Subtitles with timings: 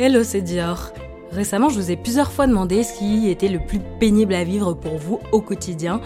[0.00, 0.90] Hello, c'est Dior.
[1.30, 4.74] Récemment, je vous ai plusieurs fois demandé ce qui était le plus pénible à vivre
[4.74, 6.00] pour vous au quotidien.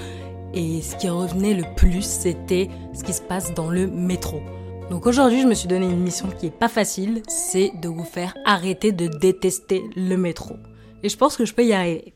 [0.53, 4.43] Et ce qui revenait le plus, c'était ce qui se passe dans le métro.
[4.91, 8.05] Donc aujourd'hui, je me suis donné une mission qui est pas facile, c'est de vous
[8.05, 10.57] faire arrêter de détester le métro.
[11.03, 12.13] Et je pense que je peux y arriver.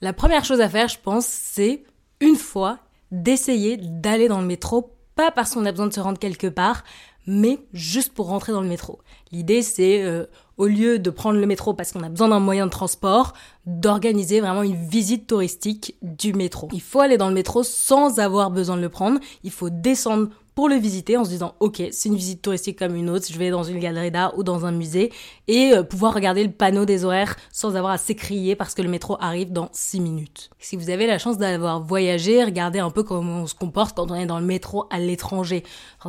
[0.00, 1.82] La première chose à faire, je pense, c'est
[2.20, 2.78] une fois
[3.12, 6.82] d'essayer d'aller dans le métro, pas parce qu'on a besoin de se rendre quelque part,
[7.26, 9.00] mais juste pour rentrer dans le métro.
[9.32, 10.24] L'idée, c'est euh,
[10.56, 13.34] au lieu de prendre le métro parce qu'on a besoin d'un moyen de transport,
[13.66, 16.68] d'organiser vraiment une visite touristique du métro.
[16.72, 19.20] Il faut aller dans le métro sans avoir besoin de le prendre.
[19.44, 22.94] Il faut descendre pour le visiter en se disant ok c'est une visite touristique comme
[22.94, 25.12] une autre, je vais dans une galerie d'art ou dans un musée
[25.48, 28.88] et euh, pouvoir regarder le panneau des horaires sans avoir à s'écrier parce que le
[28.88, 30.50] métro arrive dans 6 minutes.
[30.58, 34.10] Si vous avez la chance d'avoir voyagé, regardez un peu comment on se comporte quand
[34.10, 35.64] on est dans le métro à l'étranger.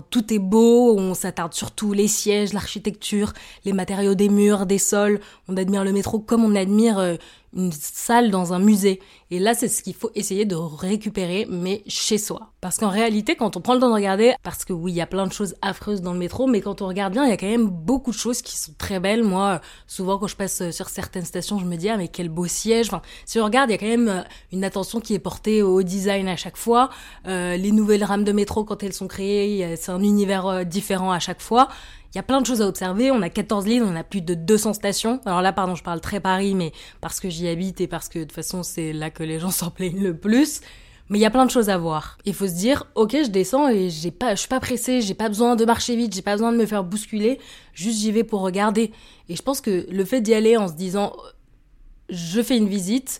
[0.09, 3.33] tout est beau, on s'attarde sur tout, les sièges, l'architecture,
[3.65, 7.15] les matériaux des murs, des sols, on admire le métro comme on admire euh,
[7.53, 8.99] une salle dans un musée.
[9.29, 12.51] Et là, c'est ce qu'il faut essayer de récupérer, mais chez soi.
[12.61, 15.01] Parce qu'en réalité, quand on prend le temps de regarder, parce que oui, il y
[15.01, 17.33] a plein de choses affreuses dans le métro, mais quand on regarde bien, il y
[17.33, 19.23] a quand même beaucoup de choses qui sont très belles.
[19.23, 22.47] Moi, souvent, quand je passe sur certaines stations, je me dis, ah, mais quel beau
[22.47, 22.87] siège.
[22.87, 25.61] Enfin, si on regarde, il y a quand même euh, une attention qui est portée
[25.61, 26.89] au design à chaque fois.
[27.27, 31.11] Euh, les nouvelles rames de métro, quand elles sont créées, c'est un univers euh, différent
[31.11, 31.67] à chaque fois.
[32.13, 33.11] Il y a plein de choses à observer.
[33.11, 35.21] On a 14 lignes, on a plus de 200 stations.
[35.25, 38.19] Alors là, pardon, je parle très Paris, mais parce que j'y habite et parce que
[38.19, 40.61] de toute façon, c'est là que les gens s'en plaignent le plus.
[41.09, 42.17] Mais il y a plein de choses à voir.
[42.25, 45.13] Il faut se dire, ok, je descends et j'ai pas, je suis pas pressé, j'ai
[45.13, 47.39] pas besoin de marcher vite, j'ai pas besoin de me faire bousculer.
[47.73, 48.91] Juste j'y vais pour regarder.
[49.27, 51.13] Et je pense que le fait d'y aller en se disant,
[52.09, 53.19] je fais une visite,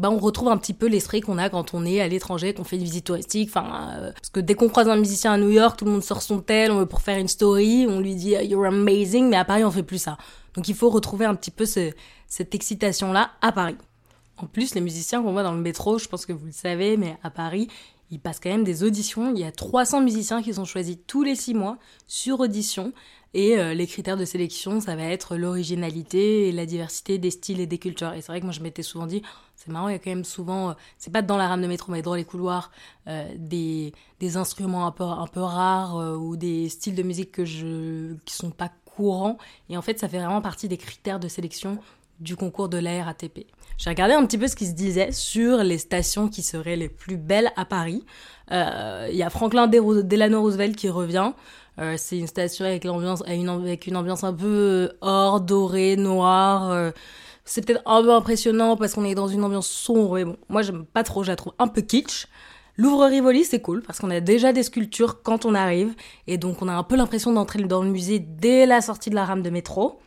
[0.00, 2.64] ben on retrouve un petit peu l'esprit qu'on a quand on est à l'étranger, qu'on
[2.64, 3.48] fait une visite touristique.
[3.50, 6.02] Enfin, euh, parce que dès qu'on croise un musicien à New York, tout le monde
[6.02, 9.36] sort son tel, on veut pour faire une story, on lui dit you're amazing, mais
[9.36, 10.18] à Paris on fait plus ça.
[10.54, 13.76] Donc il faut retrouver un petit peu cette excitation là à Paris.
[14.38, 16.98] En plus, les musiciens qu'on voit dans le métro, je pense que vous le savez,
[16.98, 17.68] mais à Paris,
[18.10, 19.32] ils passent quand même des auditions.
[19.34, 22.92] Il y a 300 musiciens qui sont choisis tous les 6 mois sur audition.
[23.34, 27.60] Et euh, les critères de sélection, ça va être l'originalité et la diversité des styles
[27.60, 28.12] et des cultures.
[28.14, 29.22] Et c'est vrai que moi, je m'étais souvent dit,
[29.56, 31.66] c'est marrant, il y a quand même souvent, euh, c'est pas dans la rame de
[31.66, 32.70] métro, mais dans les couloirs,
[33.08, 37.44] euh, des, des instruments un peu, un peu rares ou des styles de musique que
[37.44, 39.38] je, qui sont pas courants.
[39.68, 41.78] Et en fait, ça fait vraiment partie des critères de sélection
[42.20, 43.46] du concours de la RATP.
[43.76, 46.88] J'ai regardé un petit peu ce qui se disait sur les stations qui seraient les
[46.88, 48.06] plus belles à Paris.
[48.50, 51.32] Il y a Franklin Delano Roosevelt qui revient.
[51.78, 56.70] Euh, c'est une station avec l'ambiance, avec une ambiance un peu euh, or, doré, noir.
[56.70, 56.90] Euh.
[57.44, 60.62] c'est peut-être un peu impressionnant parce qu'on est dans une ambiance sombre, mais bon, moi
[60.62, 62.26] j'aime pas trop, je la trouve un peu kitsch.
[62.78, 65.94] Louvre Rivoli, c'est cool parce qu'on a déjà des sculptures quand on arrive
[66.26, 69.14] et donc on a un peu l'impression d'entrer dans le musée dès la sortie de
[69.14, 69.98] la rame de métro.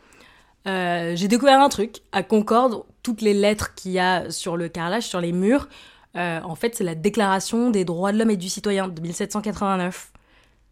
[0.66, 4.68] Euh, j'ai découvert un truc à Concorde, toutes les lettres qu'il y a sur le
[4.68, 5.68] carrelage, sur les murs.
[6.16, 10.12] Euh, en fait, c'est la Déclaration des droits de l'homme et du citoyen de 1789.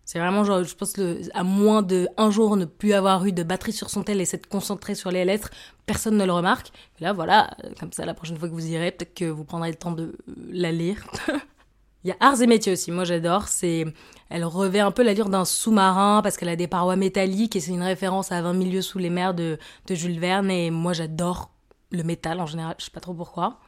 [0.09, 0.95] C'est vraiment genre, je pense
[1.35, 4.25] à moins de un jour ne plus avoir eu de batterie sur son tel et
[4.25, 5.51] s'être concentré sur les lettres,
[5.85, 6.73] personne ne le remarque.
[6.99, 9.69] Là, voilà, euh, comme ça, la prochaine fois que vous irez, peut-être que vous prendrez
[9.69, 11.07] le temps de euh, la lire.
[12.05, 13.49] Il y a Arts et métiers aussi, moi j'adore.
[13.49, 13.85] C'est,
[14.31, 17.73] elle revêt un peu l'allure d'un sous-marin parce qu'elle a des parois métalliques et c'est
[17.73, 19.59] une référence à 20 milieux sous les mers de,
[19.89, 21.51] de Jules Verne et moi j'adore
[21.91, 23.59] le métal en général, je sais pas trop pourquoi.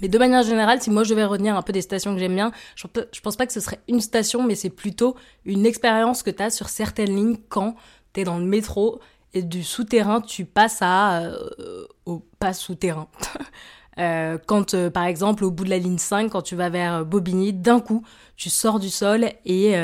[0.00, 2.34] Mais de manière générale, si moi je devais retenir un peu des stations que j'aime
[2.34, 2.86] bien, je,
[3.22, 6.50] pense pas que ce serait une station, mais c'est plutôt une expérience que tu as
[6.50, 7.76] sur certaines lignes quand
[8.12, 9.00] tu es dans le métro
[9.34, 13.08] et du souterrain, tu passes à euh, au pas souterrain.
[13.98, 17.04] euh, quand euh, par exemple au bout de la ligne 5, quand tu vas vers
[17.04, 18.04] Bobigny, d'un coup,
[18.36, 19.74] tu sors du sol et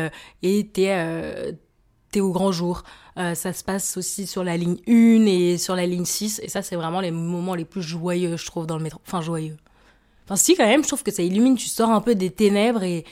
[0.42, 1.56] et t'es
[2.14, 2.82] es au grand jour.
[3.16, 6.62] ça se passe aussi sur la ligne 1 et sur la ligne 6 et ça
[6.62, 9.00] c'est vraiment les moments les plus joyeux je trouve dans le métro.
[9.06, 9.58] Enfin joyeux.
[10.26, 12.82] Enfin, si, quand même, je trouve que ça illumine, tu sors un peu des ténèbres
[12.82, 13.04] et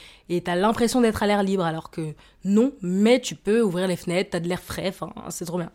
[0.43, 4.31] t'as l'impression d'être à l'air libre, alors que non, mais tu peux ouvrir les fenêtres,
[4.31, 5.71] t'as de l'air frais, enfin, c'est trop bien.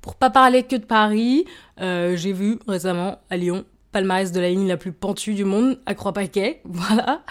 [0.00, 1.44] Pour pas parler que de Paris,
[1.80, 5.78] euh, j'ai vu récemment à Lyon, palmarès de la ligne la plus pentue du monde,
[5.86, 7.22] à Croix-Paquet, voilà.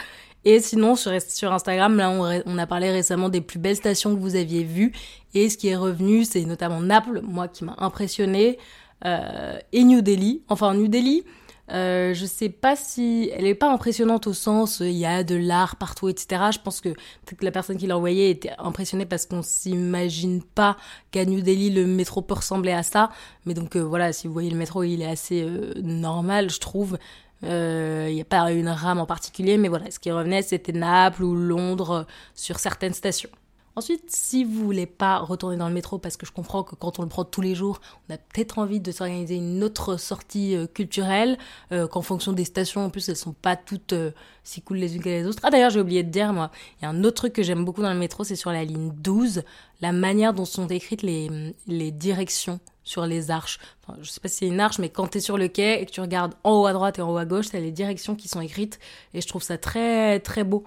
[0.45, 1.11] Et sinon, sur,
[1.51, 4.91] Instagram, là, on, on, a parlé récemment des plus belles stations que vous aviez vues.
[5.33, 8.57] Et ce qui est revenu, c'est notamment Naples, moi, qui m'a impressionné,
[9.05, 10.41] euh, et New Delhi.
[10.49, 11.23] Enfin, New Delhi,
[11.71, 15.35] euh, je sais pas si elle est pas impressionnante au sens il y a de
[15.35, 16.43] l'art partout etc.
[16.51, 20.43] Je pense que peut-être que la personne qui l'a envoyé était impressionnée parce qu'on s'imagine
[20.43, 20.75] pas
[21.11, 23.11] qu'à New Delhi le métro peut ressembler à ça.
[23.45, 26.59] Mais donc euh, voilà, si vous voyez le métro, il est assez euh, normal, je
[26.59, 26.97] trouve.
[27.43, 30.71] Euh, il n'y a pas une rame en particulier, mais voilà, ce qui revenait, c'était
[30.71, 32.05] Naples ou Londres
[32.35, 33.29] sur certaines stations.
[33.75, 36.99] Ensuite, si vous voulez pas retourner dans le métro, parce que je comprends que quand
[36.99, 40.55] on le prend tous les jours, on a peut-être envie de s'organiser une autre sortie
[40.55, 41.39] euh, culturelle,
[41.71, 44.11] euh, qu'en fonction des stations, en plus, elles sont pas toutes euh,
[44.43, 45.39] si cool les unes que les autres.
[45.41, 47.65] Ah d'ailleurs, j'ai oublié de dire, moi, il y a un autre truc que j'aime
[47.65, 49.41] beaucoup dans le métro, c'est sur la ligne 12,
[49.81, 53.59] la manière dont sont écrites les, les directions sur les arches.
[54.01, 55.85] Je sais pas si c'est une arche, mais quand tu es sur le quai et
[55.87, 58.15] que tu regardes en haut à droite et en haut à gauche, t'as les directions
[58.15, 58.79] qui sont écrites,
[59.15, 60.63] et je trouve ça très très beau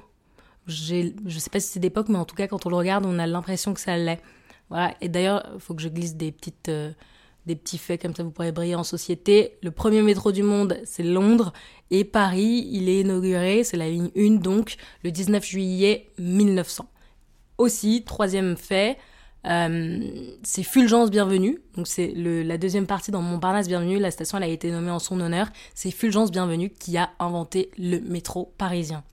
[0.66, 3.18] je sais pas si c'est d'époque, mais en tout cas, quand on le regarde, on
[3.18, 4.20] a l'impression que ça l'est.
[4.68, 4.94] Voilà.
[5.00, 6.92] Et d'ailleurs, il faut que je glisse des petites, euh,
[7.46, 9.58] des petits faits comme ça, vous pourrez briller en société.
[9.62, 11.52] Le premier métro du monde, c'est Londres.
[11.90, 16.88] Et Paris, il est inauguré, c'est la ligne 1, donc, le 19 juillet 1900.
[17.58, 18.98] Aussi, troisième fait,
[19.46, 20.00] euh,
[20.42, 21.60] c'est Fulgence Bienvenue.
[21.76, 24.00] Donc, c'est la deuxième partie dans Montparnasse Bienvenue.
[24.00, 25.48] La station, elle a été nommée en son honneur.
[25.74, 29.04] C'est Fulgence Bienvenue qui a inventé le métro parisien.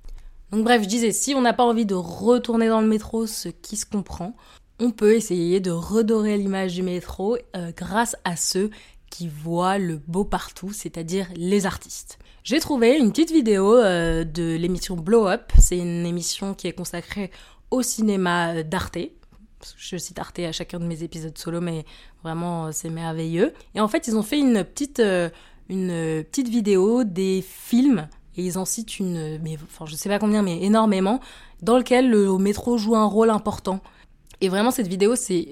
[0.53, 3.49] Donc bref, je disais, si on n'a pas envie de retourner dans le métro, ce
[3.49, 4.35] qui se comprend,
[4.79, 8.69] on peut essayer de redorer l'image du métro euh, grâce à ceux
[9.09, 12.19] qui voient le beau partout, c'est-à-dire les artistes.
[12.43, 15.51] J'ai trouvé une petite vidéo euh, de l'émission Blow Up.
[15.57, 17.31] C'est une émission qui est consacrée
[17.71, 18.99] au cinéma d'Arte.
[19.75, 21.83] Je cite Arte à chacun de mes épisodes solo, mais
[22.21, 23.53] vraiment c'est merveilleux.
[23.73, 25.29] Et en fait, ils ont fait euh,
[25.67, 28.07] une petite vidéo des films
[28.37, 31.19] et ils en citent une, mais enfin je sais pas combien, mais énormément,
[31.61, 33.79] dans lequel le métro joue un rôle important.
[34.41, 35.45] Et vraiment cette vidéo, c'est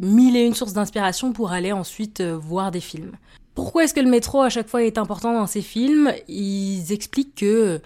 [0.00, 3.12] mille et une sources d'inspiration pour aller ensuite euh, voir des films.
[3.54, 6.12] Pourquoi est-ce que le métro à chaque fois est important dans ces films?
[6.26, 7.80] Ils expliquent que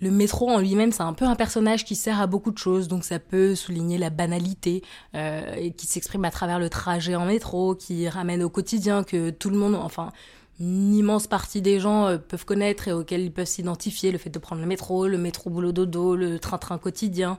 [0.00, 2.88] le métro en lui-même, c'est un peu un personnage qui sert à beaucoup de choses,
[2.88, 4.82] donc ça peut souligner la banalité,
[5.14, 9.50] euh, qui s'exprime à travers le trajet en métro, qui ramène au quotidien que tout
[9.50, 10.12] le monde, enfin,
[10.60, 14.30] une immense partie des gens euh, peuvent connaître et auxquels ils peuvent s'identifier, le fait
[14.30, 17.38] de prendre le métro, le métro boulot dodo, le train-train quotidien.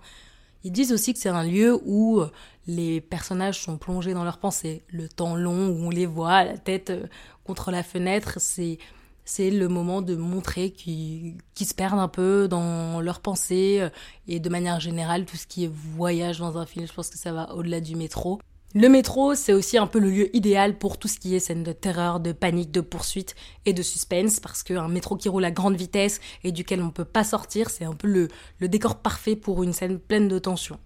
[0.63, 2.31] Ils disent aussi que c'est un lieu où euh,
[2.67, 4.83] les personnages sont plongés dans leurs pensées.
[4.89, 7.07] Le temps long où on les voit, la tête euh,
[7.43, 8.79] contre la fenêtre, c'est
[9.27, 13.89] c'est le moment de montrer qu'ils se perdent un peu dans leurs pensées
[14.27, 17.17] et de manière générale tout ce qui est voyage dans un film, je pense que
[17.17, 18.39] ça va au-delà du métro.
[18.77, 21.63] Le métro, c'est aussi un peu le lieu idéal pour tout ce qui est scène
[21.63, 23.33] de terreur, de panique, de poursuite
[23.65, 26.91] et de suspense, parce qu'un métro qui roule à grande vitesse et duquel on ne
[26.91, 28.09] peut pas sortir, c'est un peu
[28.59, 30.77] le, décor parfait pour une scène pleine de tension.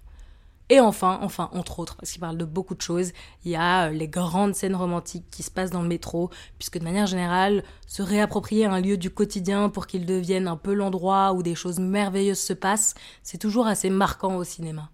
[0.70, 3.12] Et enfin, enfin, entre autres, parce qu'il parle de beaucoup de choses,
[3.44, 6.78] il y a euh, les grandes scènes romantiques qui se passent dans le métro, puisque
[6.78, 11.34] de manière générale, se réapproprier un lieu du quotidien pour qu'il devienne un peu l'endroit
[11.34, 12.94] où des choses merveilleuses se passent,
[13.24, 14.92] c'est toujours assez marquant au cinéma.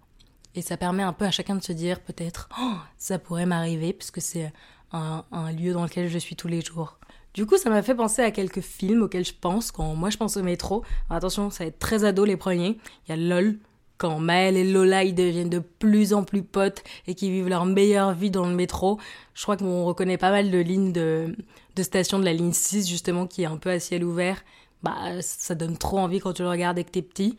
[0.56, 3.92] Et ça permet un peu à chacun de se dire peut-être oh, ça pourrait m'arriver
[3.92, 4.52] puisque c'est
[4.92, 5.22] un,
[5.52, 6.98] lieu dans lequel je suis tous les jours.
[7.34, 10.16] Du coup, ça m'a fait penser à quelques films auxquels je pense quand moi je
[10.16, 10.82] pense au métro.
[11.10, 12.78] attention, ça va être très ado les premiers.
[13.06, 13.58] Il y a LOL,
[13.98, 17.66] quand Maël et Lola ils deviennent de plus en plus potes et qui vivent leur
[17.66, 18.98] meilleure vie dans le métro.
[19.34, 21.36] Je crois qu'on reconnaît pas mal de lignes de,
[21.74, 24.42] de stations de la ligne 6 justement qui est un peu à ciel ouvert.
[24.82, 27.36] Bah ça donne trop envie quand tu le regardes et que t'es petit.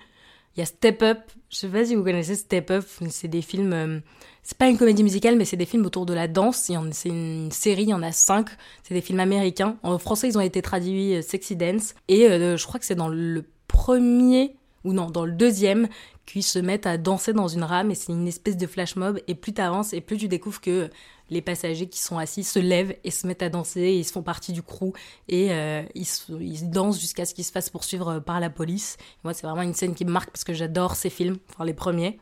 [0.58, 1.20] Il y a Step Up.
[1.50, 2.86] Je sais pas si vous connaissez Step Up.
[3.10, 3.74] C'est des films.
[3.74, 4.00] Euh,
[4.42, 6.72] c'est pas une comédie musicale, mais c'est des films autour de la danse.
[6.92, 7.84] C'est une série.
[7.84, 8.50] Il y en a cinq.
[8.82, 9.78] C'est des films américains.
[9.84, 11.94] En français, ils ont été traduits euh, Sexy Dance.
[12.08, 14.56] Et euh, je crois que c'est dans le premier
[14.88, 15.88] ou non, dans le deuxième,
[16.26, 19.20] qu'ils se mettent à danser dans une rame et c'est une espèce de flash mob.
[19.28, 20.90] Et plus t'avances et plus tu découvres que
[21.30, 24.24] les passagers qui sont assis se lèvent et se mettent à danser et ils font
[24.24, 24.94] partie du crew
[25.28, 26.08] et euh, ils,
[26.40, 28.98] ils, dansent jusqu'à ce qu'ils se fassent poursuivre par la police.
[29.24, 31.74] moi, c'est vraiment une scène qui me marque parce que j'adore ces films, enfin les
[31.74, 32.20] premiers.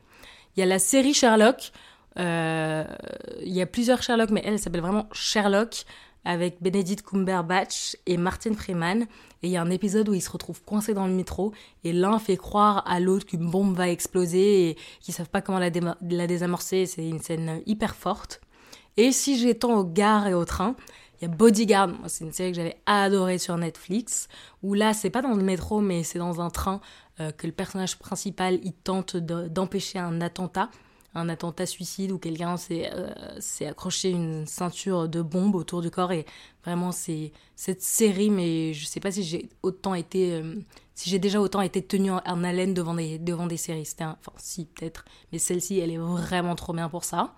[0.56, 1.72] Il y a la série Sherlock.
[2.18, 2.86] Euh,
[3.42, 5.86] il y a plusieurs Sherlock, mais elle s'appelle vraiment Sherlock
[6.26, 9.04] avec Benedict Cumberbatch et Martin Freeman.
[9.44, 11.54] Et il y a un épisode où ils se retrouvent coincés dans le métro
[11.84, 15.60] et l'un fait croire à l'autre qu'une bombe va exploser et qu'ils savent pas comment
[15.60, 15.70] la,
[16.02, 16.86] la désamorcer.
[16.88, 18.42] C'est une scène hyper forte.
[18.98, 20.76] Et si j'étends aux gares et aux trains,
[21.20, 21.92] il y a Bodyguard.
[22.08, 24.28] C'est une série que j'avais adorée sur Netflix.
[24.64, 26.82] Où là, c'est pas dans le métro, mais c'est dans un train
[27.20, 30.70] euh, que le personnage principal il tente d'empêcher un attentat
[31.16, 36.12] un attentat suicide où quelqu'un euh, s'est accroché une ceinture de bombe autour du corps
[36.12, 36.26] et
[36.64, 40.56] vraiment c'est cette série mais je sais pas si j'ai autant été euh,
[40.94, 43.86] si j'ai déjà autant été tenue en, haleine devant des devant des séries.
[43.86, 47.34] C'était enfin si peut-être mais celle-ci elle est vraiment trop bien pour ça.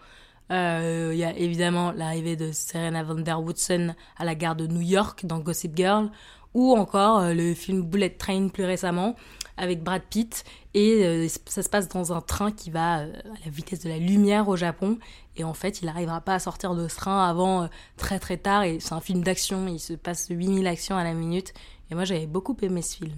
[0.51, 4.65] Euh, il y a évidemment l'arrivée de Serena van der Woodsen à la gare de
[4.65, 6.09] New York dans Gossip Girl
[6.53, 9.15] ou encore le film Bullet Train plus récemment
[9.57, 10.43] avec Brad Pitt.
[10.73, 13.89] Et euh, ça se passe dans un train qui va euh, à la vitesse de
[13.89, 14.97] la lumière au Japon.
[15.35, 18.37] Et en fait il n'arrivera pas à sortir de ce train avant euh, très très
[18.37, 18.63] tard.
[18.63, 21.53] Et c'est un film d'action, il se passe 8000 actions à la minute.
[21.91, 23.15] Et moi j'avais beaucoup aimé ce film.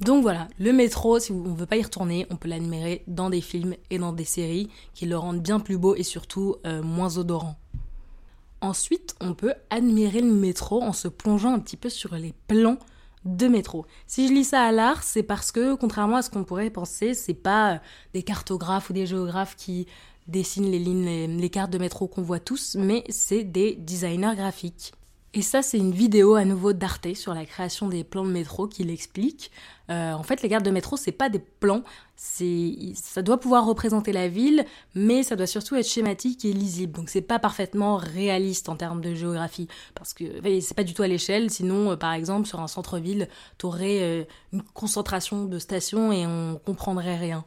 [0.00, 3.30] Donc voilà, le métro, si on ne veut pas y retourner, on peut l'admirer dans
[3.30, 7.16] des films et dans des séries qui le rendent bien plus beau et surtout moins
[7.16, 7.56] odorant.
[8.60, 12.76] Ensuite, on peut admirer le métro en se plongeant un petit peu sur les plans
[13.26, 13.86] de métro.
[14.06, 17.14] Si je lis ça à l'art, c'est parce que, contrairement à ce qu'on pourrait penser,
[17.14, 17.78] c'est pas euh,
[18.14, 19.86] des cartographes ou des géographes qui
[20.28, 24.92] dessinent les lignes, les cartes de métro qu'on voit tous, mais c'est des designers graphiques.
[25.36, 28.66] Et ça, c'est une vidéo à nouveau d'Arte sur la création des plans de métro
[28.66, 29.50] qui l'explique.
[29.90, 31.82] Euh, en fait, les cartes de métro, c'est pas des plans,
[32.16, 34.64] ça doit pouvoir représenter la ville,
[34.94, 36.94] mais ça doit surtout être schématique et lisible.
[36.94, 40.24] Donc c'est pas parfaitement réaliste en termes de géographie, parce que
[40.62, 41.50] c'est pas du tout à l'échelle.
[41.50, 43.28] Sinon, euh, par exemple, sur un centre-ville,
[43.58, 44.24] t'aurais euh,
[44.54, 47.44] une concentration de stations et on comprendrait rien.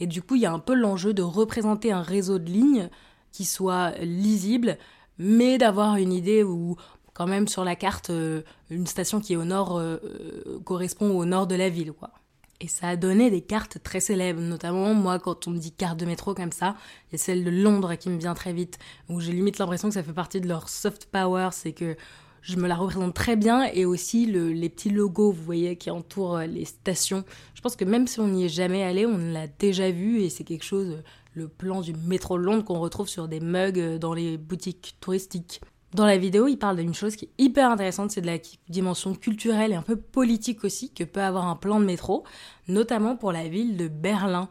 [0.00, 2.90] Et du coup, il y a un peu l'enjeu de représenter un réseau de lignes
[3.30, 4.76] qui soit lisible,
[5.18, 6.76] mais d'avoir une idée où
[7.18, 11.18] quand même sur la carte, euh, une station qui est au nord euh, euh, correspond
[11.18, 12.12] au nord de la ville, quoi.
[12.60, 15.98] Et ça a donné des cartes très célèbres, notamment moi quand on me dit carte
[15.98, 16.76] de métro comme ça,
[17.08, 19.88] il y a celle de Londres qui me vient très vite, où j'ai limite l'impression
[19.88, 21.96] que ça fait partie de leur soft power, c'est que
[22.40, 26.38] je me la représente très bien, et aussi les petits logos, vous voyez, qui entourent
[26.38, 27.24] les stations.
[27.54, 30.30] Je pense que même si on n'y est jamais allé, on l'a déjà vu, et
[30.30, 31.02] c'est quelque chose,
[31.34, 35.60] le plan du métro de Londres qu'on retrouve sur des mugs dans les boutiques touristiques.
[35.94, 39.14] Dans la vidéo, il parle d'une chose qui est hyper intéressante, c'est de la dimension
[39.14, 42.24] culturelle et un peu politique aussi que peut avoir un plan de métro,
[42.68, 44.50] notamment pour la ville de Berlin.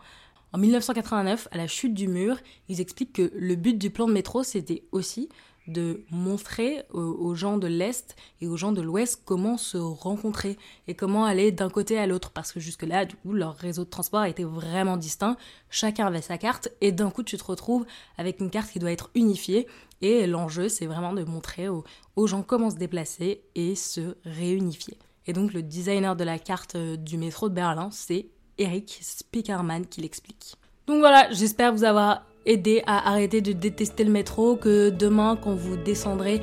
[0.51, 2.37] En 1989, à la chute du mur,
[2.69, 5.29] ils expliquent que le but du plan de métro, c'était aussi
[5.67, 10.57] de montrer aux gens de l'Est et aux gens de l'Ouest comment se rencontrer
[10.87, 12.31] et comment aller d'un côté à l'autre.
[12.31, 15.37] Parce que jusque-là, du coup, leur réseau de transport était vraiment distinct.
[15.69, 17.85] Chacun avait sa carte et d'un coup, tu te retrouves
[18.17, 19.67] avec une carte qui doit être unifiée.
[20.01, 24.97] Et l'enjeu, c'est vraiment de montrer aux, gens comment se déplacer et se réunifier.
[25.25, 29.85] Et donc, le designer de la carte euh, du métro de Berlin, c'est Eric Spickerman
[29.85, 30.55] qui l'explique.
[30.87, 35.53] Donc voilà, j'espère vous avoir aider à arrêter de détester le métro, que demain quand
[35.53, 36.41] vous descendrez,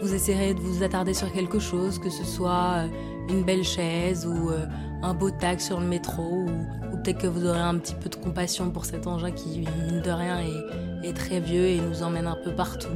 [0.00, 2.88] vous essayerez de vous attarder sur quelque chose, que ce soit euh,
[3.28, 4.64] une belle chaise ou euh,
[5.02, 8.16] un beau tag sur le métro, ou, peut-être que vous aurez un petit peu de
[8.16, 12.26] compassion pour cet engin qui, mine de rien, est, est très vieux et nous emmène
[12.26, 12.88] un peu partout,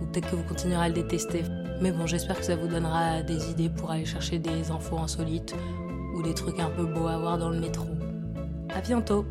[0.00, 1.42] ou peut-être que vous continuerez à le détester.
[1.80, 5.54] Mais bon, j'espère que ça vous donnera des idées pour aller chercher des infos insolites
[6.14, 7.86] ou des trucs un peu beaux à voir dans le métro.
[8.74, 9.26] À bientôt